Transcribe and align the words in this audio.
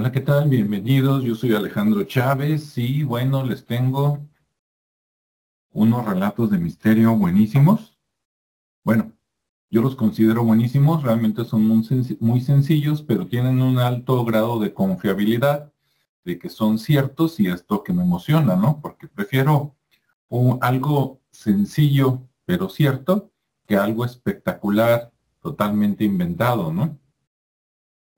Hola, 0.00 0.12
¿qué 0.12 0.22
tal? 0.22 0.48
Bienvenidos. 0.48 1.24
Yo 1.24 1.34
soy 1.34 1.54
Alejandro 1.54 2.02
Chávez 2.04 2.78
y 2.78 3.02
bueno, 3.02 3.44
les 3.44 3.66
tengo 3.66 4.26
unos 5.72 6.06
relatos 6.06 6.50
de 6.50 6.56
misterio 6.56 7.14
buenísimos. 7.16 7.98
Bueno, 8.82 9.12
yo 9.68 9.82
los 9.82 9.96
considero 9.96 10.42
buenísimos, 10.42 11.02
realmente 11.02 11.44
son 11.44 11.84
muy, 12.18 12.40
sencillos, 12.40 13.02
pero 13.02 13.26
tienen 13.26 13.60
un 13.60 13.78
alto 13.78 14.24
grado 14.24 14.58
de 14.58 14.72
confiabilidad 14.72 15.70
de 16.24 16.38
que 16.38 16.48
son 16.48 16.78
ciertos 16.78 17.38
y 17.38 17.48
esto 17.48 17.84
que 17.84 17.92
me 17.92 18.02
emociona, 18.02 18.56
¿no? 18.56 18.80
Porque 18.80 19.06
prefiero 19.06 19.76
algo 20.62 21.20
sencillo 21.30 22.26
pero 22.46 22.70
cierto 22.70 23.32
que 23.66 23.76
algo 23.76 24.06
espectacular 24.06 25.12
totalmente 25.42 26.04
inventado, 26.04 26.72
¿no? 26.72 26.98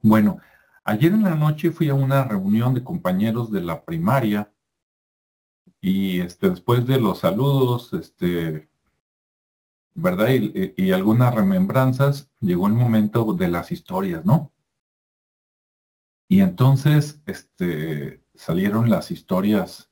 Bueno, 0.00 0.38
ayer 0.84 1.12
en 1.12 1.22
la 1.22 1.34
noche 1.34 1.70
fui 1.70 1.88
a 1.88 1.94
una 1.94 2.24
reunión 2.24 2.74
de 2.74 2.84
compañeros 2.84 3.50
de 3.50 3.60
la 3.60 3.84
primaria 3.84 4.52
y 5.80 6.20
este, 6.20 6.50
después 6.50 6.86
de 6.86 7.00
los 7.00 7.18
saludos, 7.20 7.92
este, 7.92 8.68
¿verdad? 9.94 10.28
Y, 10.30 10.92
algunas 10.92 11.34
remembranzas, 11.34 12.30
llegó 12.40 12.68
el 12.68 12.74
momento 12.74 13.32
de 13.34 13.48
las 13.48 13.72
historias, 13.72 14.24
¿no? 14.24 14.52
Y 16.28 16.40
entonces 16.40 17.20
este, 17.26 18.22
salieron 18.34 18.88
las 18.88 19.10
historias 19.10 19.90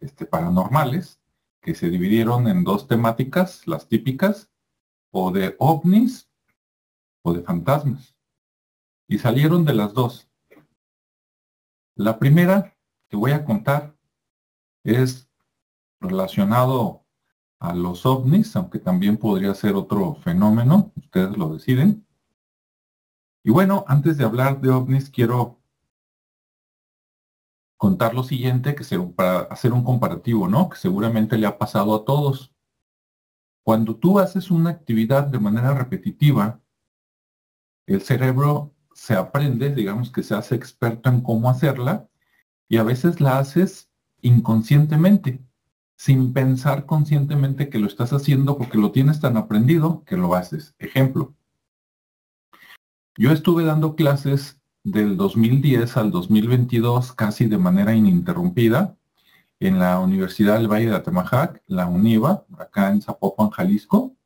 este, 0.00 0.26
paranormales, 0.26 1.20
que 1.60 1.74
se 1.74 1.88
dividieron 1.88 2.48
en 2.48 2.64
dos 2.64 2.86
temáticas, 2.88 3.66
las 3.66 3.88
típicas, 3.88 4.50
o 5.12 5.30
de 5.30 5.54
ovnis 5.58 6.28
o 7.22 7.32
de 7.32 7.42
fantasmas. 7.42 8.11
Y 9.08 9.18
salieron 9.18 9.64
de 9.64 9.74
las 9.74 9.92
dos. 9.92 10.28
La 11.94 12.18
primera 12.18 12.76
que 13.08 13.16
voy 13.16 13.32
a 13.32 13.44
contar 13.44 13.96
es 14.84 15.28
relacionado 16.00 17.04
a 17.58 17.74
los 17.74 18.06
ovnis, 18.06 18.56
aunque 18.56 18.78
también 18.78 19.16
podría 19.16 19.54
ser 19.54 19.74
otro 19.76 20.16
fenómeno, 20.16 20.92
ustedes 20.96 21.36
lo 21.36 21.52
deciden. 21.52 22.06
Y 23.44 23.50
bueno, 23.50 23.84
antes 23.86 24.16
de 24.16 24.24
hablar 24.24 24.60
de 24.60 24.70
ovnis, 24.70 25.10
quiero 25.10 25.60
contar 27.76 28.14
lo 28.14 28.22
siguiente, 28.22 28.74
que 28.74 28.84
se, 28.84 28.98
para 28.98 29.40
hacer 29.42 29.72
un 29.72 29.84
comparativo, 29.84 30.48
¿no? 30.48 30.68
Que 30.68 30.76
seguramente 30.76 31.36
le 31.36 31.46
ha 31.46 31.58
pasado 31.58 31.94
a 31.94 32.04
todos. 32.04 32.54
Cuando 33.64 33.96
tú 33.96 34.18
haces 34.18 34.50
una 34.50 34.70
actividad 34.70 35.24
de 35.26 35.38
manera 35.38 35.74
repetitiva, 35.74 36.60
el 37.86 38.02
cerebro 38.02 38.72
se 38.94 39.14
aprende, 39.14 39.74
digamos 39.74 40.10
que 40.10 40.22
se 40.22 40.34
hace 40.34 40.54
experto 40.54 41.10
en 41.10 41.20
cómo 41.20 41.50
hacerla, 41.50 42.08
y 42.68 42.78
a 42.78 42.82
veces 42.82 43.20
la 43.20 43.38
haces 43.38 43.90
inconscientemente 44.20 45.40
sin 45.96 46.32
pensar 46.32 46.84
conscientemente 46.84 47.68
que 47.68 47.78
lo 47.78 47.86
estás 47.86 48.12
haciendo 48.12 48.58
porque 48.58 48.76
lo 48.76 48.90
tienes 48.90 49.20
tan 49.20 49.36
aprendido 49.36 50.02
que 50.04 50.16
lo 50.16 50.34
haces. 50.34 50.74
Ejemplo, 50.80 51.34
yo 53.16 53.30
estuve 53.30 53.64
dando 53.64 53.94
clases 53.94 54.60
del 54.82 55.16
2010 55.16 55.96
al 55.96 56.10
2022 56.10 57.12
casi 57.12 57.46
de 57.46 57.58
manera 57.58 57.94
ininterrumpida 57.94 58.96
en 59.60 59.78
la 59.78 60.00
Universidad 60.00 60.56
del 60.56 60.66
Valle 60.66 60.88
de 60.88 60.96
Atemajac, 60.96 61.62
la 61.68 61.86
UNIVA, 61.86 62.46
acá 62.58 62.90
en 62.90 63.00
Zapopan, 63.00 63.50
Jalisco. 63.50 64.16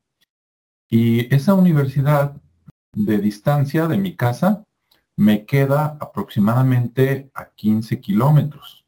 Y 0.88 1.34
esa 1.34 1.52
universidad 1.52 2.40
de 2.96 3.18
distancia 3.18 3.86
de 3.86 3.98
mi 3.98 4.16
casa 4.16 4.64
me 5.16 5.44
queda 5.44 5.98
aproximadamente 6.00 7.30
a 7.34 7.50
15 7.50 8.00
kilómetros. 8.00 8.86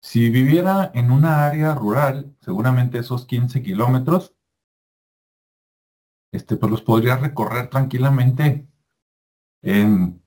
Si 0.00 0.30
viviera 0.30 0.90
en 0.94 1.10
una 1.10 1.46
área 1.46 1.74
rural, 1.74 2.34
seguramente 2.40 2.98
esos 2.98 3.26
15 3.26 3.62
kilómetros, 3.62 4.34
este, 6.32 6.56
pues 6.56 6.72
los 6.72 6.80
podría 6.80 7.16
recorrer 7.16 7.68
tranquilamente 7.68 8.66
en 9.60 10.22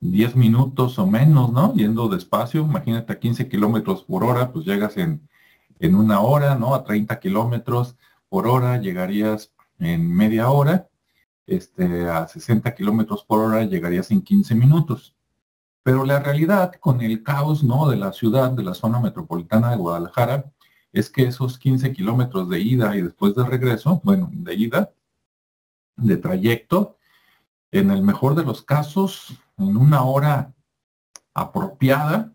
10 0.00 0.36
minutos 0.36 0.98
o 0.98 1.06
menos, 1.06 1.52
¿no? 1.52 1.72
Yendo 1.74 2.08
despacio, 2.08 2.60
imagínate 2.60 3.14
a 3.14 3.18
15 3.18 3.48
kilómetros 3.48 4.04
por 4.04 4.24
hora, 4.24 4.52
pues 4.52 4.66
llegas 4.66 4.98
en, 4.98 5.26
en 5.78 5.94
una 5.94 6.20
hora, 6.20 6.54
¿no? 6.54 6.74
A 6.74 6.84
30 6.84 7.18
kilómetros 7.18 7.96
por 8.28 8.46
hora 8.46 8.78
llegarías 8.78 9.54
en 9.78 10.14
media 10.14 10.50
hora, 10.50 10.90
este, 11.46 12.08
a 12.08 12.26
60 12.26 12.74
kilómetros 12.74 13.24
por 13.24 13.40
hora 13.40 13.64
llegarías 13.64 14.10
en 14.10 14.22
15 14.22 14.54
minutos. 14.54 15.14
Pero 15.82 16.04
la 16.04 16.18
realidad 16.18 16.72
con 16.80 17.00
el 17.00 17.22
caos 17.22 17.62
¿no? 17.62 17.88
de 17.88 17.96
la 17.96 18.12
ciudad, 18.12 18.50
de 18.50 18.64
la 18.64 18.74
zona 18.74 19.00
metropolitana 19.00 19.70
de 19.70 19.76
Guadalajara, 19.76 20.52
es 20.92 21.10
que 21.10 21.24
esos 21.24 21.58
15 21.58 21.92
kilómetros 21.92 22.48
de 22.48 22.60
ida 22.60 22.96
y 22.96 23.02
después 23.02 23.34
de 23.34 23.44
regreso, 23.44 24.00
bueno, 24.02 24.30
de 24.32 24.54
ida, 24.54 24.92
de 25.96 26.16
trayecto, 26.16 26.96
en 27.70 27.90
el 27.90 28.02
mejor 28.02 28.34
de 28.34 28.44
los 28.44 28.62
casos, 28.62 29.38
en 29.58 29.76
una 29.76 30.02
hora 30.04 30.54
apropiada, 31.34 32.32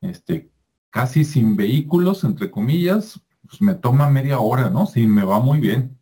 este, 0.00 0.50
casi 0.90 1.24
sin 1.24 1.56
vehículos, 1.56 2.24
entre 2.24 2.50
comillas, 2.50 3.20
pues 3.46 3.60
me 3.60 3.74
toma 3.74 4.08
media 4.08 4.38
hora, 4.38 4.70
¿no? 4.70 4.86
Sí, 4.86 5.06
me 5.06 5.24
va 5.24 5.40
muy 5.40 5.58
bien. 5.58 5.93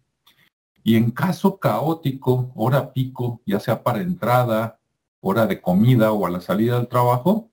Y 0.82 0.96
en 0.96 1.10
caso 1.10 1.58
caótico, 1.58 2.52
hora 2.54 2.92
pico, 2.92 3.40
ya 3.46 3.60
sea 3.60 3.82
para 3.82 4.00
entrada, 4.00 4.80
hora 5.20 5.46
de 5.46 5.60
comida 5.60 6.12
o 6.12 6.26
a 6.26 6.30
la 6.30 6.40
salida 6.40 6.76
del 6.76 6.88
trabajo, 6.88 7.50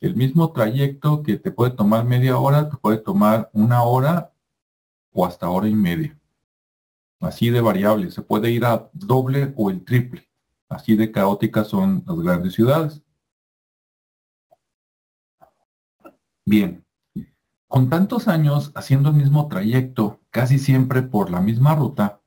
el 0.00 0.16
mismo 0.16 0.52
trayecto 0.52 1.22
que 1.22 1.36
te 1.36 1.52
puede 1.52 1.72
tomar 1.72 2.04
media 2.04 2.38
hora, 2.38 2.68
te 2.68 2.76
puede 2.76 2.98
tomar 2.98 3.50
una 3.52 3.82
hora 3.82 4.32
o 5.12 5.26
hasta 5.26 5.48
hora 5.48 5.68
y 5.68 5.74
media. 5.74 6.18
Así 7.20 7.50
de 7.50 7.60
variable, 7.60 8.10
se 8.10 8.22
puede 8.22 8.50
ir 8.50 8.64
a 8.64 8.90
doble 8.92 9.52
o 9.56 9.70
el 9.70 9.84
triple. 9.84 10.28
Así 10.68 10.96
de 10.96 11.12
caóticas 11.12 11.68
son 11.68 12.02
las 12.06 12.18
grandes 12.18 12.54
ciudades. 12.54 13.02
Bien, 16.44 16.84
con 17.68 17.88
tantos 17.88 18.26
años 18.26 18.72
haciendo 18.74 19.10
el 19.10 19.16
mismo 19.16 19.46
trayecto, 19.48 20.20
casi 20.30 20.58
siempre 20.58 21.02
por 21.02 21.30
la 21.30 21.40
misma 21.40 21.76
ruta, 21.76 22.21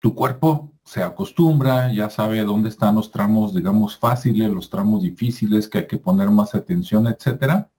tu 0.00 0.14
cuerpo 0.14 0.72
se 0.84 1.02
acostumbra, 1.02 1.92
ya 1.92 2.08
sabe 2.10 2.42
dónde 2.44 2.68
están 2.68 2.94
los 2.94 3.10
tramos, 3.10 3.54
digamos, 3.54 3.98
fáciles, 3.98 4.50
los 4.50 4.70
tramos 4.70 5.02
difíciles 5.02 5.68
que 5.68 5.78
hay 5.78 5.86
que 5.86 5.98
poner 5.98 6.30
más 6.30 6.54
atención, 6.54 7.06
etcétera. 7.06 7.70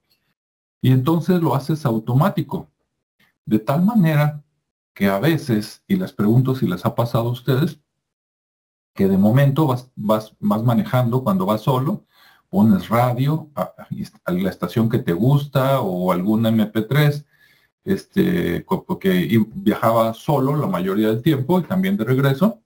Y 0.81 0.91
entonces 0.91 1.41
lo 1.41 1.55
haces 1.55 1.85
automático. 1.85 2.69
De 3.45 3.59
tal 3.59 3.85
manera 3.85 4.43
que 4.93 5.07
a 5.07 5.19
veces, 5.19 5.83
y 5.87 5.95
les 5.95 6.11
pregunto 6.11 6.55
si 6.55 6.67
les 6.67 6.85
ha 6.85 6.95
pasado 6.95 7.29
a 7.29 7.31
ustedes, 7.31 7.79
que 8.93 9.07
de 9.07 9.17
momento 9.17 9.67
vas, 9.67 9.91
vas, 9.95 10.35
vas 10.39 10.63
manejando 10.63 11.23
cuando 11.23 11.45
vas 11.45 11.61
solo, 11.61 12.05
pones 12.49 12.89
radio 12.89 13.49
a, 13.55 13.73
a, 14.25 14.31
la 14.31 14.49
estación 14.49 14.89
que 14.89 14.99
te 14.99 15.13
gusta 15.13 15.81
o 15.81 16.11
algún 16.11 16.43
MP3, 16.43 17.25
este, 17.87 18.65
porque 18.65 19.41
viajaba 19.55 20.13
solo 20.13 20.57
la 20.57 20.67
mayoría 20.67 21.07
del 21.07 21.21
tiempo 21.21 21.59
y 21.59 21.63
también 21.63 21.95
de 21.95 22.03
regreso, 22.03 22.61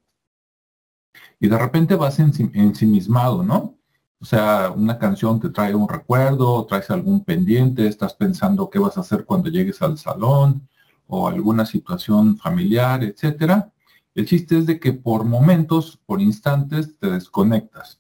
y 1.40 1.48
de 1.48 1.58
repente 1.58 1.96
vas 1.96 2.20
ensimismado, 2.20 3.44
¿no? 3.44 3.78
O 4.20 4.26
sea, 4.26 4.72
una 4.76 4.98
canción 4.98 5.40
te 5.40 5.50
trae 5.50 5.76
un 5.76 5.88
recuerdo, 5.88 6.66
traes 6.66 6.90
algún 6.90 7.24
pendiente, 7.24 7.88
estás 7.88 8.16
pensando 8.16 8.70
qué 8.70 8.80
vas 8.80 8.98
a 8.98 9.02
hacer 9.02 9.26
cuando 9.26 9.50
llegues 9.50 9.82
al 9.84 9.98
salón 9.98 10.68
o 11.08 11.28
alguna 11.28 11.66
situación 11.66 12.38
familiar, 12.38 13.04
etcétera. 13.04 13.72
El 14.16 14.26
chiste 14.26 14.58
es 14.58 14.66
de 14.66 14.80
que 14.80 14.94
por 14.94 15.24
momentos, 15.24 16.00
por 16.06 16.20
instantes, 16.20 16.98
te 16.98 17.12
desconectas. 17.12 18.00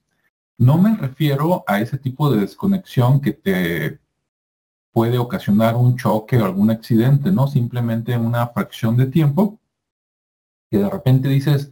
No 0.57 0.77
me 0.77 0.95
refiero 0.95 1.63
a 1.67 1.79
ese 1.81 1.97
tipo 1.97 2.31
de 2.31 2.41
desconexión 2.41 3.21
que 3.21 3.33
te 3.33 3.99
puede 4.91 5.17
ocasionar 5.17 5.75
un 5.75 5.97
choque 5.97 6.37
o 6.37 6.45
algún 6.45 6.71
accidente, 6.71 7.31
¿no? 7.31 7.47
Simplemente 7.47 8.17
una 8.17 8.47
fracción 8.47 8.97
de 8.97 9.07
tiempo 9.07 9.59
que 10.69 10.77
de 10.79 10.89
repente 10.89 11.27
dices, 11.29 11.71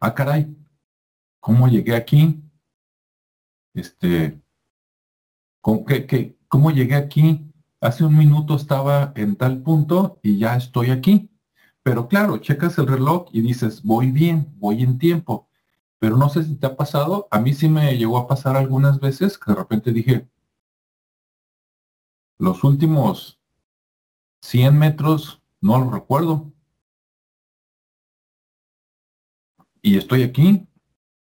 ah, 0.00 0.14
caray, 0.14 0.56
¿Cómo 1.40 1.68
llegué 1.68 1.96
aquí? 1.96 2.42
Este, 3.72 4.38
¿cómo, 5.62 5.86
¿Cómo 6.48 6.70
llegué 6.70 6.94
aquí? 6.94 7.50
Hace 7.80 8.04
un 8.04 8.16
minuto 8.16 8.56
estaba 8.56 9.12
en 9.16 9.36
tal 9.36 9.62
punto 9.62 10.20
y 10.22 10.38
ya 10.38 10.54
estoy 10.56 10.90
aquí. 10.90 11.30
Pero 11.82 12.08
claro, 12.08 12.36
checas 12.38 12.76
el 12.76 12.88
reloj 12.88 13.28
y 13.32 13.40
dices, 13.40 13.82
voy 13.82 14.10
bien, 14.10 14.52
voy 14.58 14.82
en 14.82 14.98
tiempo. 14.98 15.48
Pero 15.98 16.18
no 16.18 16.28
sé 16.28 16.44
si 16.44 16.56
te 16.56 16.66
ha 16.66 16.76
pasado, 16.76 17.26
a 17.30 17.40
mí 17.40 17.54
sí 17.54 17.70
me 17.70 17.96
llegó 17.96 18.18
a 18.18 18.28
pasar 18.28 18.56
algunas 18.56 19.00
veces 19.00 19.38
que 19.38 19.52
de 19.52 19.58
repente 19.58 19.92
dije, 19.92 20.28
los 22.40 22.64
últimos 22.64 23.38
100 24.40 24.76
metros 24.76 25.42
no 25.60 25.78
lo 25.78 25.90
recuerdo. 25.90 26.50
Y 29.82 29.98
estoy 29.98 30.22
aquí, 30.22 30.66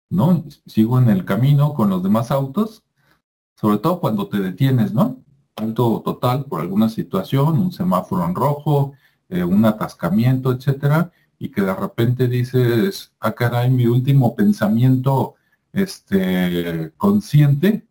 ¿no? 0.10 0.46
Sigo 0.66 0.98
en 1.00 1.10
el 1.10 1.26
camino 1.26 1.74
con 1.74 1.90
los 1.90 2.02
demás 2.02 2.32
autos, 2.32 2.84
sobre 3.56 3.78
todo 3.80 4.00
cuando 4.00 4.30
te 4.30 4.40
detienes, 4.40 4.94
¿no? 4.94 5.22
Alto 5.58 6.02
total 6.04 6.46
por 6.46 6.62
alguna 6.62 6.88
situación, 6.88 7.60
un 7.60 7.74
semáforo 7.74 8.26
en 8.26 8.34
rojo, 8.34 8.94
eh, 9.28 9.44
un 9.44 9.66
atascamiento, 9.66 10.54
etcétera, 10.54 11.12
y 11.38 11.50
que 11.50 11.62
de 11.62 11.76
repente 11.76 12.30
dices, 12.30 13.14
ah, 13.20 13.34
caray, 13.34 13.70
mi 13.70 13.88
último 13.88 14.36
pensamiento 14.36 15.36
este, 15.74 16.94
consciente 16.96 17.86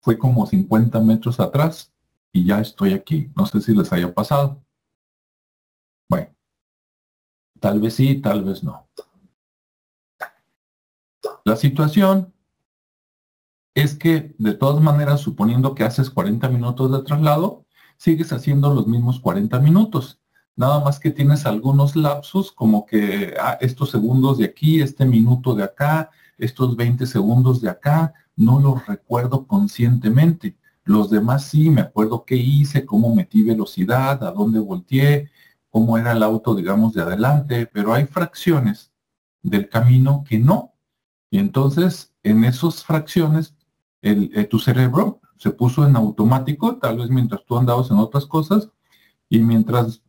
fue 0.00 0.16
como 0.16 0.46
50 0.46 1.00
metros 1.00 1.38
atrás 1.38 1.92
y 2.32 2.44
ya 2.44 2.60
estoy 2.60 2.92
aquí. 2.92 3.30
No 3.36 3.46
sé 3.46 3.60
si 3.60 3.74
les 3.74 3.92
haya 3.92 4.12
pasado. 4.14 4.62
Bueno, 6.08 6.34
tal 7.60 7.80
vez 7.80 7.94
sí, 7.94 8.20
tal 8.20 8.44
vez 8.44 8.62
no. 8.62 8.88
La 11.44 11.56
situación 11.56 12.32
es 13.74 13.94
que 13.94 14.34
de 14.38 14.54
todas 14.54 14.82
maneras, 14.82 15.20
suponiendo 15.20 15.74
que 15.74 15.84
haces 15.84 16.10
40 16.10 16.48
minutos 16.48 16.90
de 16.90 17.02
traslado, 17.02 17.66
sigues 17.98 18.32
haciendo 18.32 18.74
los 18.74 18.86
mismos 18.86 19.20
40 19.20 19.58
minutos. 19.60 20.20
Nada 20.56 20.80
más 20.80 20.98
que 20.98 21.10
tienes 21.10 21.44
algunos 21.44 21.94
lapsos 21.94 22.50
como 22.50 22.86
que 22.86 23.34
ah, 23.40 23.58
estos 23.60 23.90
segundos 23.90 24.38
de 24.38 24.46
aquí, 24.46 24.80
este 24.80 25.04
minuto 25.04 25.54
de 25.54 25.64
acá, 25.64 26.10
estos 26.38 26.76
20 26.76 27.06
segundos 27.06 27.60
de 27.60 27.68
acá, 27.68 28.14
no 28.34 28.60
los 28.60 28.86
recuerdo 28.86 29.46
conscientemente. 29.46 30.56
Los 30.86 31.10
demás 31.10 31.44
sí, 31.44 31.68
me 31.68 31.80
acuerdo 31.80 32.24
qué 32.24 32.36
hice, 32.36 32.86
cómo 32.86 33.12
metí 33.12 33.42
velocidad, 33.42 34.22
a 34.22 34.30
dónde 34.30 34.60
volteé, 34.60 35.30
cómo 35.68 35.98
era 35.98 36.12
el 36.12 36.22
auto, 36.22 36.54
digamos, 36.54 36.94
de 36.94 37.02
adelante, 37.02 37.66
pero 37.66 37.92
hay 37.92 38.06
fracciones 38.06 38.92
del 39.42 39.68
camino 39.68 40.22
que 40.26 40.38
no. 40.38 40.74
Y 41.28 41.38
entonces, 41.40 42.14
en 42.22 42.44
esas 42.44 42.84
fracciones, 42.84 43.56
eh, 44.00 44.44
tu 44.44 44.60
cerebro 44.60 45.20
se 45.38 45.50
puso 45.50 45.84
en 45.84 45.96
automático, 45.96 46.76
tal 46.76 46.98
vez 46.98 47.10
mientras 47.10 47.44
tú 47.44 47.58
andabas 47.58 47.90
en 47.90 47.98
otras 47.98 48.24
cosas, 48.24 48.70
y 49.28 49.40
mientras 49.40 50.04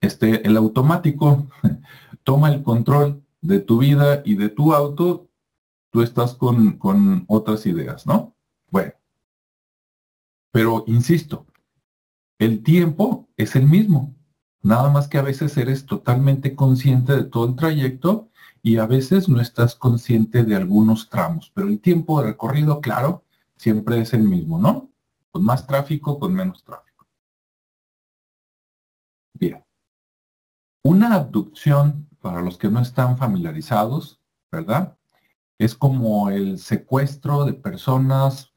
este, 0.00 0.46
el 0.46 0.56
automático 0.56 1.48
toma 2.22 2.52
el 2.52 2.62
control 2.62 3.24
de 3.40 3.58
tu 3.58 3.78
vida 3.78 4.22
y 4.24 4.36
de 4.36 4.50
tu 4.50 4.72
auto, 4.72 5.28
tú 5.90 6.02
estás 6.02 6.34
con, 6.34 6.78
con 6.78 7.24
otras 7.26 7.66
ideas, 7.66 8.06
¿no? 8.06 8.36
Bueno, 8.70 8.92
pero 10.50 10.84
insisto, 10.86 11.46
el 12.38 12.62
tiempo 12.62 13.28
es 13.36 13.56
el 13.56 13.66
mismo, 13.66 14.14
nada 14.62 14.90
más 14.90 15.08
que 15.08 15.18
a 15.18 15.22
veces 15.22 15.56
eres 15.56 15.86
totalmente 15.86 16.54
consciente 16.54 17.14
de 17.14 17.24
todo 17.24 17.48
el 17.48 17.56
trayecto 17.56 18.30
y 18.62 18.78
a 18.78 18.86
veces 18.86 19.28
no 19.28 19.40
estás 19.40 19.74
consciente 19.74 20.44
de 20.44 20.56
algunos 20.56 21.08
tramos, 21.08 21.50
pero 21.54 21.68
el 21.68 21.80
tiempo 21.80 22.20
de 22.20 22.28
recorrido, 22.28 22.80
claro, 22.80 23.24
siempre 23.56 24.00
es 24.00 24.12
el 24.14 24.22
mismo, 24.22 24.58
¿no? 24.58 24.90
Con 25.30 25.44
más 25.44 25.66
tráfico, 25.66 26.18
con 26.18 26.34
menos 26.34 26.64
tráfico. 26.64 27.06
Bien. 29.34 29.64
Una 30.82 31.14
abducción, 31.14 32.08
para 32.20 32.42
los 32.42 32.58
que 32.58 32.68
no 32.68 32.80
están 32.80 33.16
familiarizados, 33.16 34.20
¿verdad? 34.50 34.96
Es 35.58 35.74
como 35.74 36.30
el 36.30 36.58
secuestro 36.58 37.44
de 37.44 37.54
personas 37.54 38.49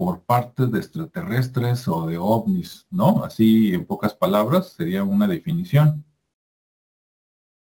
por 0.00 0.22
parte 0.22 0.66
de 0.66 0.78
extraterrestres 0.78 1.86
o 1.86 2.06
de 2.06 2.16
ovnis, 2.16 2.86
¿no? 2.90 3.22
Así, 3.22 3.74
en 3.74 3.84
pocas 3.84 4.14
palabras, 4.14 4.72
sería 4.72 5.04
una 5.04 5.26
definición. 5.28 6.06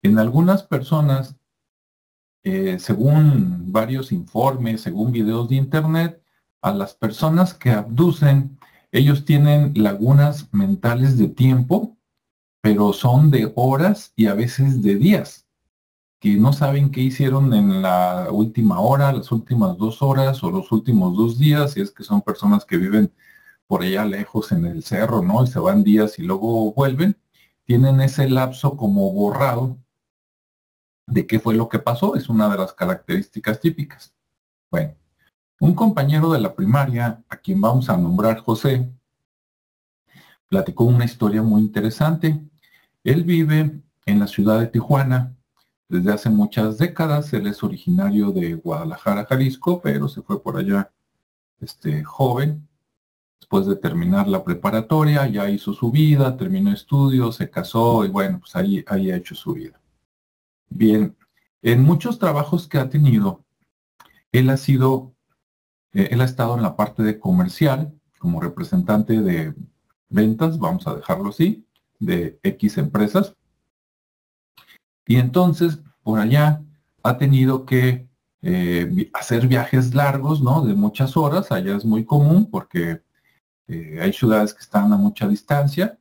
En 0.01 0.17
algunas 0.17 0.63
personas 0.63 1.35
eh, 2.43 2.79
según 2.79 3.71
varios 3.71 4.11
informes, 4.11 4.81
según 4.81 5.11
videos 5.11 5.47
de 5.47 5.57
internet, 5.57 6.23
a 6.61 6.73
las 6.73 6.95
personas 6.95 7.53
que 7.53 7.69
abducen, 7.69 8.57
ellos 8.91 9.25
tienen 9.25 9.71
lagunas 9.75 10.51
mentales 10.51 11.19
de 11.19 11.29
tiempo, 11.29 11.95
pero 12.61 12.93
son 12.93 13.29
de 13.29 13.51
horas 13.55 14.11
y 14.15 14.25
a 14.25 14.33
veces 14.33 14.81
de 14.81 14.95
días, 14.95 15.42
que 16.23 16.37
no 16.37 16.53
saben 16.53 16.89
qué 16.89 17.01
hicieron 17.01 17.53
en 17.53 17.81
la 17.81 18.29
última 18.31 18.79
hora, 18.79 19.11
las 19.11 19.29
últimas 19.33 19.77
dos 19.77 20.01
horas 20.01 20.41
o 20.41 20.51
los 20.51 20.71
últimos 20.71 21.17
dos 21.17 21.37
días, 21.37 21.73
si 21.73 21.81
es 21.81 21.91
que 21.91 22.05
son 22.05 22.21
personas 22.21 22.63
que 22.63 22.77
viven 22.77 23.11
por 23.67 23.81
allá 23.81 24.05
lejos 24.05 24.53
en 24.53 24.65
el 24.65 24.83
cerro, 24.83 25.21
¿no? 25.21 25.43
Y 25.43 25.47
se 25.47 25.59
van 25.59 25.83
días 25.83 26.17
y 26.19 26.21
luego 26.21 26.71
vuelven, 26.73 27.17
tienen 27.65 27.99
ese 27.99 28.29
lapso 28.29 28.77
como 28.77 29.11
borrado 29.11 29.77
de 31.07 31.27
qué 31.27 31.41
fue 31.41 31.55
lo 31.55 31.67
que 31.67 31.79
pasó, 31.79 32.15
es 32.15 32.29
una 32.29 32.47
de 32.47 32.57
las 32.57 32.71
características 32.71 33.59
típicas. 33.59 34.15
Bueno, 34.71 34.95
un 35.59 35.73
compañero 35.75 36.31
de 36.31 36.39
la 36.39 36.55
primaria, 36.55 37.21
a 37.27 37.35
quien 37.35 37.59
vamos 37.59 37.89
a 37.89 37.97
nombrar 37.97 38.39
José, 38.39 38.89
platicó 40.47 40.85
una 40.85 41.03
historia 41.03 41.41
muy 41.43 41.63
interesante. 41.63 42.39
Él 43.03 43.25
vive 43.25 43.81
en 44.05 44.19
la 44.19 44.27
ciudad 44.27 44.61
de 44.61 44.67
Tijuana 44.67 45.32
desde 45.93 46.11
hace 46.11 46.29
muchas 46.31 46.79
décadas. 46.79 47.31
Él 47.33 47.45
es 47.45 47.63
originario 47.63 48.31
de 48.31 48.55
Guadalajara, 48.55 49.25
Jalisco, 49.25 49.79
pero 49.79 50.07
se 50.07 50.23
fue 50.23 50.41
por 50.41 50.57
allá 50.57 50.91
este, 51.61 52.03
joven. 52.03 52.67
Después 53.39 53.67
de 53.67 53.75
terminar 53.75 54.27
la 54.27 54.43
preparatoria, 54.43 55.27
ya 55.27 55.47
hizo 55.49 55.71
su 55.73 55.91
vida, 55.91 56.35
terminó 56.35 56.71
estudios, 56.71 57.35
se 57.35 57.49
casó 57.49 58.05
y 58.05 58.09
bueno, 58.09 58.39
pues 58.39 58.55
ahí, 58.55 58.83
ahí 58.87 59.11
ha 59.11 59.17
hecho 59.17 59.35
su 59.35 59.53
vida. 59.53 59.79
Bien, 60.67 61.15
en 61.61 61.83
muchos 61.83 62.17
trabajos 62.17 62.67
que 62.67 62.79
ha 62.79 62.89
tenido, 62.89 63.43
él 64.31 64.49
ha 64.49 64.57
sido, 64.57 65.13
eh, 65.91 66.07
él 66.09 66.21
ha 66.21 66.25
estado 66.25 66.55
en 66.55 66.63
la 66.63 66.75
parte 66.75 67.03
de 67.03 67.19
comercial 67.19 67.93
como 68.17 68.41
representante 68.41 69.21
de 69.21 69.53
ventas, 70.09 70.57
vamos 70.57 70.87
a 70.87 70.95
dejarlo 70.95 71.29
así, 71.29 71.67
de 71.99 72.39
X 72.41 72.79
empresas. 72.79 73.35
Y 75.05 75.17
entonces, 75.17 75.79
por 76.01 76.19
allá, 76.19 76.61
ha 77.03 77.17
tenido 77.17 77.65
que 77.65 78.07
eh, 78.41 79.09
hacer 79.13 79.47
viajes 79.47 79.93
largos, 79.93 80.41
¿no? 80.41 80.65
De 80.65 80.73
muchas 80.73 81.15
horas, 81.17 81.51
allá 81.51 81.75
es 81.75 81.85
muy 81.85 82.05
común 82.05 82.49
porque 82.49 83.01
eh, 83.67 83.99
hay 84.01 84.13
ciudades 84.13 84.53
que 84.53 84.61
están 84.61 84.91
a 84.93 84.97
mucha 84.97 85.27
distancia, 85.27 85.97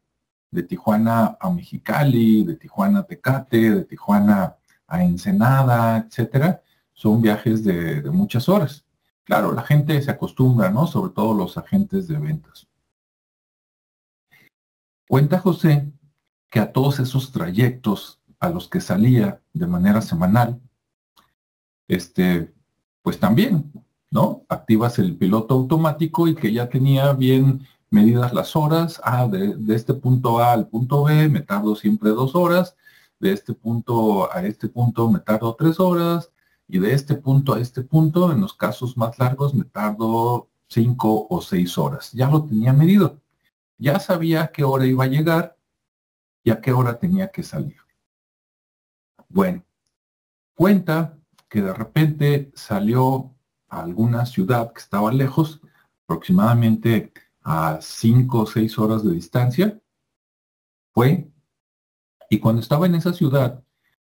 de 0.51 0.63
Tijuana 0.63 1.37
a 1.41 1.51
Mexicali, 1.51 2.45
de 2.45 2.57
Tijuana 2.57 3.01
a 3.01 3.07
Tecate, 3.07 3.71
de 3.71 3.85
Tijuana 3.85 4.57
a 4.87 5.03
Ensenada, 5.03 5.97
etcétera, 5.99 6.63
son 6.93 7.23
viajes 7.23 7.65
de, 7.65 8.03
muchas 8.11 8.49
horas. 8.49 8.85
Claro, 9.25 9.53
la 9.53 9.63
gente 9.63 10.01
se 10.03 10.11
acostumbra, 10.11 10.71
¿no? 10.71 10.87
Sobre 10.87 11.13
todo 11.13 11.35
los 11.35 11.57
agentes 11.57 12.07
de 12.07 12.19
ventas. 12.19 12.69
Cuenta 15.09 15.39
José 15.39 15.91
que 16.51 16.61
a 16.61 16.73
todos 16.73 17.01
esos 17.01 17.33
trayectos 17.33 18.21
a 18.43 18.51
los 18.51 18.69
que 18.69 18.81
salía 18.81 19.41
de 19.53 19.67
manera 19.69 20.03
semanal, 20.03 20.61
este, 21.87 22.53
pues 23.01 23.19
también, 23.21 23.73
¿no? 24.11 24.45
Activas 24.49 24.99
el 24.99 25.17
piloto 25.17 25.55
automático 25.55 26.27
y 26.27 26.35
que 26.35 26.53
ya 26.53 26.69
tenía 26.69 27.13
bien 27.13 27.67
medidas 27.89 28.35
las 28.35 28.57
horas, 28.57 29.01
ah, 29.05 29.29
de, 29.29 29.55
de 29.55 29.75
este 29.77 29.95
punto 29.95 30.41
A 30.41 30.53
al 30.53 30.67
punto 30.69 31.05
B 31.05 31.29
me 31.29 31.41
tardo 31.41 31.77
siempre 31.77 32.11
dos 32.11 32.35
horas, 32.35 32.77
de 33.21 33.33
este 33.33 33.55
punto 33.55 34.33
a 34.33 34.45
este 34.45 34.69
punto 34.69 35.09
me 35.09 35.21
tardo 35.21 35.55
tres 35.55 35.79
horas 35.79 36.33
y 36.67 36.81
de 36.81 36.95
este 36.95 37.15
punto 37.15 37.55
a 37.55 37.61
este 37.61 37.83
punto, 37.83 38.33
en 38.33 38.41
los 38.41 38.55
casos 38.55 38.97
más 38.97 39.19
largos, 39.21 39.55
me 39.55 39.65
tardo 39.65 40.49
cinco 40.69 41.29
o 41.31 41.41
seis 41.41 41.79
horas. 41.79 42.11
Ya 42.13 42.29
lo 42.29 42.45
tenía 42.45 42.73
medido. 42.73 43.21
Ya 43.79 44.01
sabía 44.01 44.43
a 44.45 44.49
qué 44.49 44.65
hora 44.65 44.87
iba 44.87 45.05
a 45.05 45.09
llegar 45.09 45.57
y 46.43 46.51
a 46.51 46.61
qué 46.61 46.73
hora 46.73 46.99
tenía 46.99 47.29
que 47.29 47.43
salir. 47.43 47.77
Bueno, 49.33 49.65
cuenta 50.55 51.19
que 51.49 51.63
de 51.63 51.73
repente 51.73 52.53
salió 52.55 53.35
a 53.69 53.81
alguna 53.83 54.27
ciudad 54.27 54.75
que 54.75 54.81
estaba 54.81 55.11
lejos, 55.11 55.63
aproximadamente 56.05 57.15
a 57.43 57.79
cinco 57.81 58.41
o 58.41 58.47
seis 58.47 58.79
horas 58.79 59.03
de 59.03 59.13
distancia. 59.13 59.81
Fue 60.93 61.33
y 62.29 62.41
cuando 62.41 62.61
estaba 62.61 62.85
en 62.85 62.95
esa 62.95 63.15
ciudad, 63.15 63.65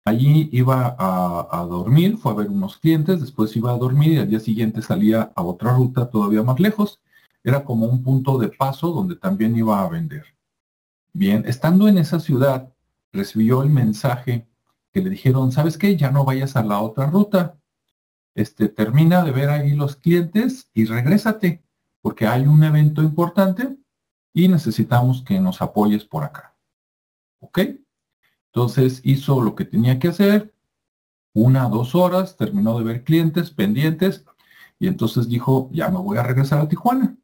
allí 0.04 0.50
iba 0.52 0.96
a, 0.98 1.66
dormir, 1.66 2.18
fue 2.18 2.32
a 2.32 2.36
ver 2.36 2.50
unos 2.50 2.78
clientes, 2.78 3.22
después 3.22 3.56
iba 3.56 3.72
a 3.72 3.78
dormir 3.78 4.14
y 4.14 4.18
al 4.18 4.30
día 4.30 4.40
siguiente 4.40 4.82
salía 4.82 5.32
a 5.36 5.44
otra 5.44 5.76
ruta 5.76 6.10
todavía 6.10 6.42
más 6.42 6.60
lejos. 6.60 7.02
Era 7.44 7.64
como 7.64 7.86
un 7.86 8.04
punto 8.04 8.40
de 8.40 8.50
paso 8.50 8.92
donde 8.92 9.16
también 9.16 9.56
iba 9.56 9.80
a 9.80 9.90
vender. 9.90 10.26
Bien, 11.14 11.44
estando 11.48 11.88
en 11.88 12.00
esa 12.00 12.20
ciudad, 12.20 12.74
recibió 13.12 13.62
el 13.62 13.70
mensaje 13.70 14.48
que 14.94 15.02
le 15.02 15.10
dijeron, 15.10 15.52
¿sabes 15.52 15.78
qué? 15.78 15.98
Ya 15.98 16.12
no 16.12 16.24
vayas 16.24 16.56
a 16.56 16.64
la 16.64 16.80
otra 16.80 17.08
ruta. 17.08 17.58
Este, 18.36 18.70
termina 18.70 19.24
de 19.24 19.32
ver 19.32 19.50
ahí 19.50 19.72
los 19.72 19.96
clientes 19.96 20.70
y 20.74 20.86
regrésate, 20.86 21.64
porque 22.02 22.28
hay 22.28 22.46
un 22.46 22.64
evento 22.64 23.02
importante 23.02 23.76
y 24.34 24.48
necesitamos 24.48 25.24
que 25.24 25.40
nos 25.40 25.62
apoyes 25.62 26.06
por 26.06 26.24
acá. 26.24 26.56
¿Ok? 27.40 27.60
Entonces 28.48 29.02
hizo 29.04 29.42
lo 29.42 29.56
que 29.56 29.66
tenía 29.66 29.98
que 29.98 30.10
hacer, 30.10 30.54
una, 31.34 31.68
dos 31.68 31.96
horas, 31.96 32.38
terminó 32.38 32.78
de 32.78 32.84
ver 32.84 33.04
clientes 33.04 33.50
pendientes 33.50 34.24
y 34.78 34.88
entonces 34.88 35.28
dijo, 35.28 35.70
ya 35.72 35.90
me 35.90 35.98
voy 35.98 36.18
a 36.18 36.24
regresar 36.24 36.60
a 36.60 36.68
Tijuana. 36.68 37.18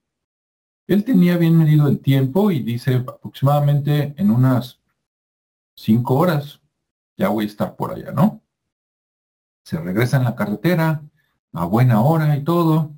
Él 0.87 1.03
tenía 1.03 1.37
bien 1.37 1.55
medido 1.55 1.87
el 1.87 1.99
tiempo 1.99 2.49
y 2.49 2.61
dice 2.61 2.95
aproximadamente 2.95 4.15
en 4.17 4.31
unas 4.31 4.79
cinco 5.75 6.15
horas 6.15 6.58
ya 7.19 7.27
voy 7.27 7.43
a 7.43 7.47
estar 7.47 7.75
por 7.75 7.91
allá, 7.91 8.11
¿no? 8.11 8.41
Se 9.65 9.77
regresa 9.77 10.17
en 10.17 10.23
la 10.23 10.35
carretera 10.35 11.03
a 11.51 11.65
buena 11.65 12.01
hora 12.01 12.35
y 12.37 12.43
todo. 12.45 12.93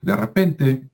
De 0.00 0.16
repente 0.16 0.90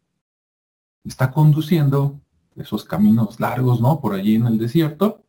está 1.03 1.33
conduciendo 1.33 2.21
esos 2.55 2.85
caminos 2.85 3.41
largos, 3.41 3.81
¿no? 3.81 4.01
Por 4.01 4.15
allí 4.15 4.35
en 4.35 4.47
el 4.47 4.59
desierto. 4.59 5.25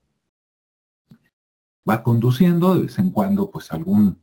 Va 1.90 2.04
conduciendo 2.04 2.76
de 2.76 2.82
vez 2.84 3.00
en 3.00 3.12
cuando, 3.12 3.50
pues 3.50 3.72
algún, 3.72 4.20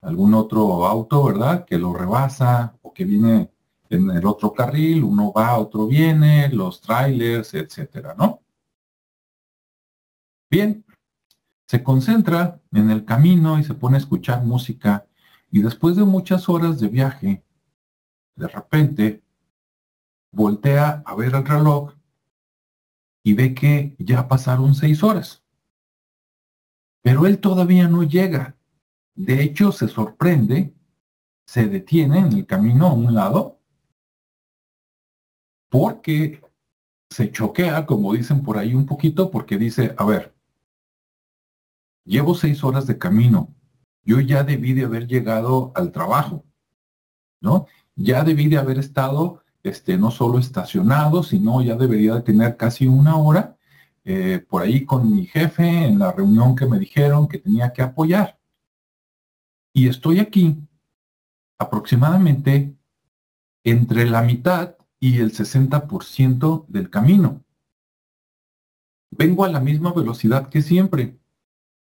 algún 0.00 0.34
otro 0.34 0.84
auto, 0.84 1.24
¿verdad? 1.24 1.64
Que 1.64 1.78
lo 1.78 1.94
rebasa 1.94 2.76
o 2.82 2.92
que 2.92 3.04
viene 3.04 3.52
en 3.88 4.10
el 4.10 4.26
otro 4.26 4.52
carril, 4.52 5.04
uno 5.04 5.32
va, 5.32 5.56
otro 5.58 5.86
viene, 5.86 6.48
los 6.48 6.80
trailers, 6.80 7.54
etcétera, 7.54 8.16
¿no? 8.18 8.42
Bien, 10.50 10.84
se 11.68 11.82
concentra 11.82 12.62
en 12.72 12.90
el 12.90 13.04
camino 13.04 13.58
y 13.58 13.64
se 13.64 13.74
pone 13.74 13.96
a 13.96 14.00
escuchar 14.00 14.42
música 14.42 15.06
y 15.50 15.60
después 15.60 15.96
de 15.96 16.04
muchas 16.04 16.48
horas 16.48 16.80
de 16.80 16.88
viaje, 16.88 17.44
de 18.36 18.48
repente 18.48 19.22
voltea 20.32 21.02
a 21.04 21.14
ver 21.14 21.34
el 21.34 21.44
reloj 21.44 21.92
y 23.22 23.34
ve 23.34 23.54
que 23.54 23.94
ya 23.98 24.28
pasaron 24.28 24.74
seis 24.74 25.02
horas. 25.02 25.44
Pero 27.02 27.26
él 27.26 27.38
todavía 27.38 27.86
no 27.86 28.02
llega. 28.02 28.56
De 29.14 29.42
hecho, 29.42 29.70
se 29.70 29.88
sorprende, 29.88 30.74
se 31.46 31.68
detiene 31.68 32.20
en 32.20 32.32
el 32.32 32.46
camino 32.46 32.86
a 32.86 32.94
un 32.94 33.14
lado, 33.14 33.60
porque 35.68 36.40
se 37.10 37.30
choquea, 37.30 37.84
como 37.84 38.14
dicen 38.14 38.42
por 38.42 38.56
ahí 38.56 38.74
un 38.74 38.86
poquito, 38.86 39.30
porque 39.30 39.58
dice, 39.58 39.94
a 39.98 40.04
ver, 40.06 40.37
llevo 42.08 42.34
seis 42.34 42.64
horas 42.64 42.86
de 42.86 42.98
camino, 42.98 43.54
yo 44.02 44.20
ya 44.20 44.42
debí 44.42 44.72
de 44.72 44.84
haber 44.84 45.06
llegado 45.06 45.72
al 45.74 45.92
trabajo, 45.92 46.44
¿no? 47.40 47.66
Ya 47.94 48.24
debí 48.24 48.48
de 48.48 48.56
haber 48.56 48.78
estado 48.78 49.44
este, 49.62 49.98
no 49.98 50.10
solo 50.10 50.38
estacionado, 50.38 51.22
sino 51.22 51.62
ya 51.62 51.76
debería 51.76 52.14
de 52.14 52.22
tener 52.22 52.56
casi 52.56 52.86
una 52.86 53.16
hora 53.16 53.56
eh, 54.04 54.44
por 54.48 54.62
ahí 54.62 54.86
con 54.86 55.12
mi 55.12 55.26
jefe 55.26 55.86
en 55.86 55.98
la 55.98 56.12
reunión 56.12 56.56
que 56.56 56.66
me 56.66 56.78
dijeron 56.78 57.28
que 57.28 57.38
tenía 57.38 57.72
que 57.72 57.82
apoyar. 57.82 58.40
Y 59.74 59.88
estoy 59.88 60.20
aquí 60.20 60.56
aproximadamente 61.58 62.74
entre 63.64 64.08
la 64.08 64.22
mitad 64.22 64.76
y 64.98 65.18
el 65.18 65.32
60% 65.32 66.66
del 66.68 66.88
camino. 66.88 67.44
Vengo 69.10 69.44
a 69.44 69.48
la 69.48 69.60
misma 69.60 69.92
velocidad 69.92 70.48
que 70.48 70.62
siempre. 70.62 71.18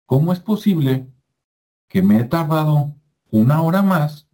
¿Cómo 0.09 0.33
es 0.33 0.41
posible 0.41 1.07
que 1.87 2.01
me 2.01 2.19
he 2.19 2.25
tardado 2.25 2.95
una 3.31 3.61
hora 3.61 3.83
más 3.83 4.27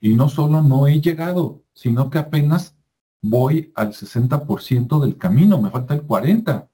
y 0.00 0.16
no 0.16 0.28
solo 0.28 0.60
no 0.60 0.88
he 0.88 1.00
llegado, 1.00 1.62
sino 1.72 2.10
que 2.10 2.18
apenas 2.18 2.76
voy 3.22 3.72
al 3.76 3.92
60% 3.92 4.98
del 4.98 5.16
camino, 5.16 5.62
me 5.62 5.70
falta 5.70 5.94
el 5.94 6.04
40%, 6.04 6.68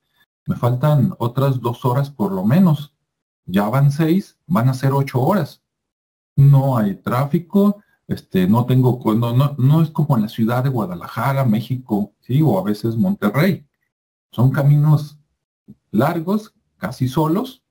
me 0.46 0.56
faltan 0.56 1.14
otras 1.18 1.60
dos 1.60 1.84
horas 1.84 2.08
por 2.08 2.32
lo 2.32 2.42
menos. 2.42 2.96
Ya 3.44 3.68
van 3.68 3.92
seis, 3.92 4.38
van 4.46 4.70
a 4.70 4.74
ser 4.74 4.92
ocho 4.94 5.20
horas. 5.20 5.62
No 6.34 6.78
hay 6.78 6.94
tráfico, 6.94 7.82
este, 8.08 8.48
no 8.48 8.64
tengo, 8.64 8.98
no, 9.16 9.34
no, 9.34 9.54
no 9.58 9.82
es 9.82 9.90
como 9.90 10.16
en 10.16 10.22
la 10.22 10.30
ciudad 10.30 10.64
de 10.64 10.70
Guadalajara, 10.70 11.44
México, 11.44 12.14
sí, 12.20 12.40
o 12.40 12.58
a 12.58 12.62
veces 12.62 12.96
Monterrey. 12.96 13.66
Son 14.32 14.50
caminos 14.50 15.18
largos, 15.90 16.54
casi 16.78 17.06
solos. 17.06 17.62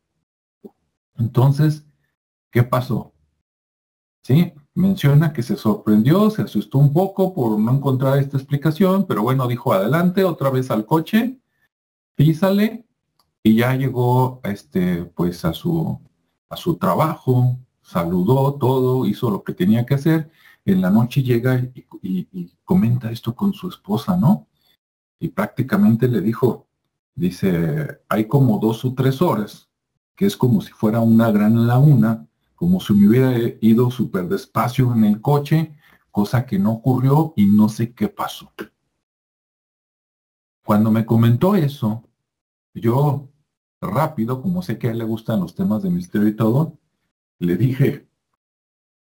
Entonces, 1.19 1.85
¿qué 2.51 2.63
pasó? 2.63 3.13
Sí, 4.23 4.53
menciona 4.73 5.33
que 5.33 5.43
se 5.43 5.55
sorprendió, 5.55 6.29
se 6.29 6.43
asustó 6.43 6.77
un 6.77 6.93
poco 6.93 7.33
por 7.33 7.59
no 7.59 7.71
encontrar 7.71 8.17
esta 8.17 8.37
explicación, 8.37 9.05
pero 9.07 9.21
bueno, 9.21 9.47
dijo 9.47 9.73
adelante, 9.73 10.23
otra 10.23 10.49
vez 10.49 10.71
al 10.71 10.85
coche, 10.85 11.39
písale, 12.15 12.85
y 13.43 13.55
ya 13.55 13.75
llegó 13.75 14.41
este, 14.43 15.05
pues 15.05 15.45
a 15.45 15.53
su, 15.53 15.99
a 16.49 16.55
su 16.57 16.77
trabajo, 16.77 17.57
saludó 17.81 18.55
todo, 18.55 19.05
hizo 19.05 19.29
lo 19.29 19.43
que 19.43 19.53
tenía 19.53 19.85
que 19.85 19.95
hacer. 19.95 20.31
En 20.65 20.81
la 20.81 20.89
noche 20.89 21.23
llega 21.23 21.57
y, 21.57 22.27
y 22.31 22.51
comenta 22.63 23.11
esto 23.11 23.33
con 23.35 23.53
su 23.53 23.69
esposa, 23.69 24.17
¿no? 24.17 24.47
Y 25.19 25.29
prácticamente 25.29 26.07
le 26.07 26.21
dijo, 26.21 26.67
dice, 27.15 28.01
hay 28.07 28.27
como 28.27 28.59
dos 28.59 28.85
o 28.85 28.93
tres 28.93 29.21
horas, 29.21 29.68
que 30.19 30.25
es 30.25 30.35
como 30.35 30.59
si 30.59 30.73
fuera 30.73 30.99
una 30.99 31.31
gran 31.31 31.65
laguna, 31.65 32.27
como 32.57 32.81
si 32.81 32.93
me 32.93 33.07
hubiera 33.07 33.31
ido 33.61 33.89
súper 33.89 34.27
despacio 34.27 34.93
en 34.93 35.05
el 35.05 35.21
coche, 35.21 35.73
cosa 36.11 36.45
que 36.45 36.59
no 36.59 36.73
ocurrió 36.73 37.31
y 37.37 37.45
no 37.45 37.69
sé 37.69 37.93
qué 37.93 38.09
pasó. 38.09 38.51
Cuando 40.65 40.91
me 40.91 41.05
comentó 41.05 41.55
eso, 41.55 42.03
yo 42.73 43.29
rápido, 43.79 44.41
como 44.41 44.61
sé 44.61 44.77
que 44.77 44.89
a 44.89 44.91
él 44.91 44.97
le 44.97 45.05
gustan 45.05 45.39
los 45.39 45.55
temas 45.55 45.83
de 45.83 45.89
misterio 45.89 46.27
y 46.27 46.35
todo, 46.35 46.77
le 47.39 47.55
dije, 47.55 48.09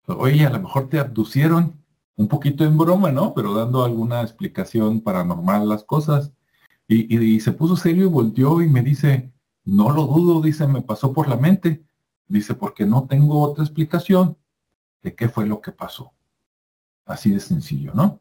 oye, 0.09 0.45
a 0.45 0.51
lo 0.51 0.59
mejor 0.59 0.89
te 0.89 0.99
abducieron, 0.99 1.81
un 2.17 2.27
poquito 2.27 2.65
en 2.65 2.77
broma, 2.77 3.13
¿no? 3.13 3.35
Pero 3.35 3.55
dando 3.55 3.85
alguna 3.85 4.21
explicación 4.21 5.01
paranormal 5.01 5.63
a 5.63 5.65
las 5.65 5.85
cosas. 5.85 6.33
Y, 6.89 7.39
se 7.39 7.53
puso 7.53 7.77
serio 7.77 8.07
y 8.07 8.09
volteó 8.09 8.61
y 8.63 8.69
me 8.69 8.83
dice, 8.83 9.33
no 9.65 9.91
lo 9.91 10.07
dudo, 10.07 10.43
dice, 10.43 10.67
me 10.67 10.83
pasó 10.83 11.13
por 11.13 11.29
la 11.29 11.37
mente. 11.37 11.85
Dice, 12.27 12.55
porque 12.55 12.87
no 12.87 13.07
tengo 13.07 13.41
otra 13.41 13.65
explicación 13.65 14.37
de 15.03 15.15
qué 15.15 15.29
fue 15.29 15.47
lo 15.47 15.61
que 15.61 15.73
pasó. 15.73 16.13
Así 17.07 17.31
de 17.31 17.41
sencillo, 17.41 17.93
¿no? 17.95 18.21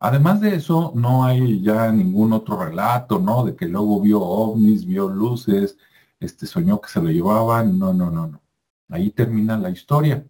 Además 0.00 0.40
de 0.40 0.54
eso, 0.54 0.92
no 0.94 1.24
hay 1.24 1.60
ya 1.60 1.90
ningún 1.90 2.32
otro 2.32 2.56
relato, 2.56 3.18
¿no? 3.18 3.44
De 3.44 3.56
que 3.56 3.66
luego 3.66 4.00
vio 4.00 4.20
ovnis, 4.20 4.86
vio 4.86 5.08
luces, 5.08 5.76
este 6.20 6.46
soñó 6.46 6.80
que 6.80 6.88
se 6.88 7.02
lo 7.02 7.10
llevaban. 7.10 7.78
No, 7.78 7.92
no, 7.92 8.10
no, 8.10 8.26
no. 8.26 8.40
Ahí 8.88 9.10
termina 9.10 9.56
la 9.58 9.70
historia. 9.70 10.26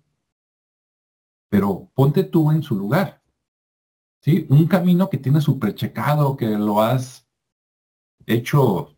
Pero 1.50 1.90
ponte 1.94 2.24
tú 2.24 2.50
en 2.50 2.62
su 2.62 2.76
lugar. 2.76 3.22
¿Sí? 4.20 4.46
Un 4.50 4.66
camino 4.66 5.08
que 5.08 5.18
tienes 5.18 5.44
súper 5.44 5.74
checado, 5.74 6.36
que 6.36 6.48
lo 6.48 6.82
has 6.82 7.26
hecho 8.26 8.97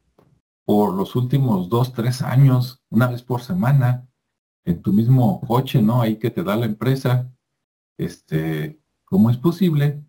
por 0.70 0.94
los 0.94 1.16
últimos 1.16 1.68
dos, 1.68 1.92
tres 1.92 2.22
años, 2.22 2.80
una 2.90 3.08
vez 3.08 3.24
por 3.24 3.42
semana, 3.42 4.08
en 4.64 4.80
tu 4.80 4.92
mismo 4.92 5.40
coche, 5.40 5.82
¿no? 5.82 6.00
Ahí 6.00 6.16
que 6.16 6.30
te 6.30 6.44
da 6.44 6.54
la 6.54 6.66
empresa. 6.66 7.28
Este, 7.98 8.80
¿cómo 9.04 9.30
es 9.30 9.36
posible 9.36 10.00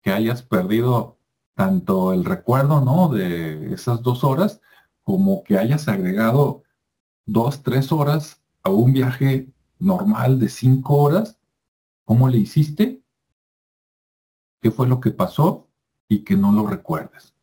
que 0.00 0.10
hayas 0.10 0.42
perdido 0.42 1.18
tanto 1.54 2.14
el 2.14 2.24
recuerdo, 2.24 2.80
¿no? 2.80 3.10
De 3.10 3.74
esas 3.74 4.00
dos 4.00 4.24
horas, 4.24 4.62
como 5.02 5.44
que 5.44 5.58
hayas 5.58 5.86
agregado 5.86 6.62
dos, 7.26 7.62
tres 7.62 7.92
horas 7.92 8.42
a 8.62 8.70
un 8.70 8.94
viaje 8.94 9.52
normal 9.78 10.40
de 10.40 10.48
cinco 10.48 10.96
horas. 10.96 11.38
¿Cómo 12.06 12.30
le 12.30 12.38
hiciste? 12.38 13.02
¿Qué 14.62 14.70
fue 14.70 14.88
lo 14.88 14.98
que 14.98 15.10
pasó? 15.10 15.68
Y 16.08 16.24
que 16.24 16.36
no 16.36 16.52
lo 16.52 16.66
recuerdes 16.66 17.34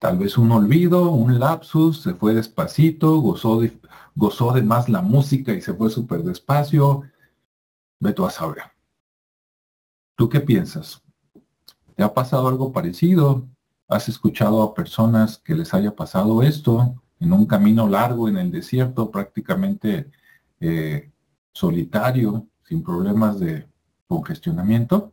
tal 0.00 0.18
vez 0.18 0.38
un 0.38 0.50
olvido, 0.50 1.10
un 1.10 1.38
lapsus, 1.38 2.00
se 2.00 2.14
fue 2.14 2.34
despacito, 2.34 3.20
gozó 3.20 3.60
de, 3.60 3.78
gozó 4.16 4.52
más 4.62 4.88
la 4.88 5.02
música 5.02 5.52
y 5.52 5.60
se 5.60 5.74
fue 5.74 5.90
súper 5.90 6.22
despacio. 6.22 7.02
Ve 8.00 8.12
tú 8.14 8.24
a 8.24 8.30
saber. 8.30 8.62
¿Tú 10.16 10.28
qué 10.28 10.40
piensas? 10.40 11.02
¿Te 11.94 12.02
ha 12.02 12.14
pasado 12.14 12.48
algo 12.48 12.72
parecido? 12.72 13.46
¿Has 13.88 14.08
escuchado 14.08 14.62
a 14.62 14.74
personas 14.74 15.36
que 15.36 15.54
les 15.54 15.74
haya 15.74 15.94
pasado 15.94 16.42
esto 16.42 17.02
en 17.18 17.34
un 17.34 17.44
camino 17.44 17.86
largo 17.86 18.26
en 18.26 18.38
el 18.38 18.50
desierto, 18.50 19.10
prácticamente 19.10 20.10
eh, 20.60 21.12
solitario, 21.52 22.46
sin 22.62 22.82
problemas 22.82 23.38
de 23.38 23.68
congestionamiento? 24.08 25.12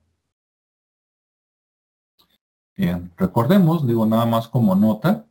Bien, 2.77 3.11
recordemos, 3.17 3.85
digo 3.85 4.05
nada 4.05 4.25
más 4.25 4.47
como 4.47 4.75
nota, 4.75 5.25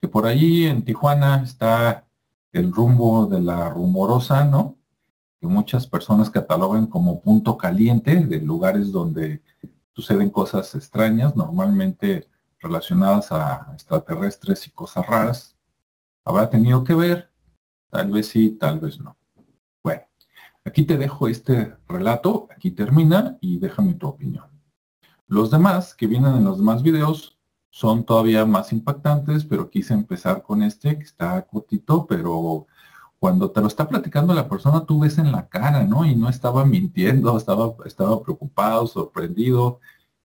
que 0.00 0.08
por 0.08 0.26
allí 0.26 0.66
en 0.66 0.84
Tijuana 0.84 1.42
está 1.44 2.08
el 2.52 2.72
rumbo 2.72 3.26
de 3.26 3.40
la 3.40 3.68
rumorosa, 3.70 4.44
¿no? 4.44 4.76
Que 5.40 5.46
muchas 5.46 5.86
personas 5.86 6.30
catalogan 6.30 6.86
como 6.86 7.20
punto 7.20 7.56
caliente 7.56 8.24
de 8.26 8.40
lugares 8.40 8.90
donde 8.90 9.42
suceden 9.94 10.30
cosas 10.30 10.74
extrañas, 10.74 11.36
normalmente 11.36 12.28
relacionadas 12.58 13.30
a 13.30 13.70
extraterrestres 13.74 14.66
y 14.66 14.70
cosas 14.70 15.06
raras. 15.06 15.56
Habrá 16.24 16.50
tenido 16.50 16.82
que 16.82 16.94
ver 16.94 17.28
Tal 17.90 18.10
vez 18.10 18.28
sí, 18.28 18.50
tal 18.50 18.80
vez 18.80 19.00
no. 19.00 19.16
Bueno, 19.82 20.02
aquí 20.64 20.84
te 20.84 20.98
dejo 20.98 21.28
este 21.28 21.74
relato, 21.88 22.48
aquí 22.54 22.70
termina 22.70 23.38
y 23.40 23.58
déjame 23.58 23.94
tu 23.94 24.08
opinión. 24.08 24.44
Los 25.28 25.50
demás 25.50 25.94
que 25.94 26.06
vienen 26.06 26.34
en 26.36 26.44
los 26.44 26.58
demás 26.58 26.82
videos 26.82 27.38
son 27.70 28.04
todavía 28.04 28.46
más 28.46 28.72
impactantes, 28.72 29.44
pero 29.44 29.70
quise 29.70 29.94
empezar 29.94 30.42
con 30.42 30.62
este 30.62 30.96
que 30.96 31.04
está 31.04 31.42
cortito, 31.46 32.06
pero 32.06 32.66
cuando 33.18 33.50
te 33.50 33.60
lo 33.60 33.66
está 33.66 33.86
platicando 33.86 34.32
la 34.32 34.48
persona, 34.48 34.86
tú 34.86 35.00
ves 35.00 35.18
en 35.18 35.30
la 35.30 35.48
cara, 35.48 35.84
¿no? 35.84 36.04
Y 36.06 36.16
no 36.16 36.28
estaba 36.30 36.64
mintiendo, 36.64 37.36
estaba, 37.36 37.74
estaba 37.84 38.22
preocupado, 38.22 38.86
sorprendido, 38.86 39.80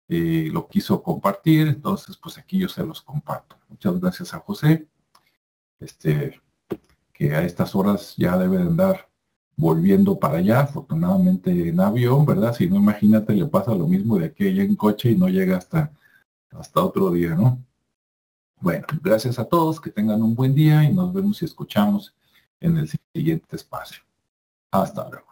eh, 0.08 0.50
lo 0.52 0.68
quiso 0.68 1.04
compartir, 1.04 1.68
entonces 1.68 2.18
pues 2.18 2.38
aquí 2.38 2.60
yo 2.60 2.70
se 2.70 2.86
los 2.86 3.02
comparto. 3.02 3.58
Muchas 3.70 4.00
gracias 4.00 4.34
a 4.34 4.40
José, 4.40 4.88
este, 5.80 6.42
que 7.12 7.36
a 7.36 7.44
estas 7.44 7.76
horas 7.76 8.16
ya 8.18 8.38
debe 8.38 8.58
de 8.58 8.66
volviendo 9.56 10.18
para 10.20 10.38
allá, 10.38 10.62
afortunadamente 10.62 11.70
en 11.70 11.80
avión, 11.80 12.26
¿verdad? 12.26 12.54
Si 12.54 12.68
no, 12.68 12.78
imagínate, 12.78 13.34
le 13.34 13.46
pasa 13.46 13.76
lo 13.76 13.88
mismo 13.88 14.18
de 14.18 14.26
aquí 14.26 14.48
en 14.48 14.76
coche 14.76 15.12
y 15.12 15.16
no 15.16 15.28
llega 15.28 15.58
hasta, 15.58 15.92
hasta 16.52 16.84
otro 16.84 17.12
día, 17.12 17.36
¿no? 17.36 17.60
Bueno, 18.60 18.86
gracias 19.02 19.40
a 19.40 19.46
todos, 19.46 19.80
que 19.82 19.92
tengan 19.92 20.24
un 20.24 20.36
buen 20.36 20.56
día 20.56 20.84
y 20.84 20.94
nos 20.94 21.14
vemos 21.14 21.42
y 21.42 21.46
escuchamos 21.46 22.16
en 22.60 22.78
el 22.78 22.90
siguiente 23.14 23.56
espacio. 23.56 24.02
Hasta 24.72 25.10
luego. 25.10 25.28